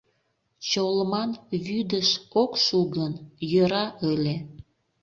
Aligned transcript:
Чолман 0.67 1.31
вӱдыш 1.65 2.09
ок 2.41 2.51
шу 2.65 2.79
гын, 2.95 3.13
йӧра 3.51 3.85
ыле. 4.11 4.35